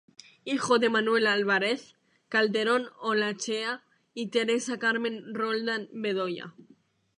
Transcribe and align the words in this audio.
Hijo 0.45 0.79
de 0.79 0.89
Manuel 0.89 1.27
Álvarez-Calderón 1.27 2.87
Olaechea 3.01 3.83
y 4.15 4.31
Teresa 4.31 4.79
Carmen 4.79 5.31
Roldán 5.35 5.89
Bedoya. 5.93 6.55